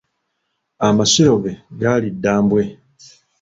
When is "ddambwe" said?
2.15-2.63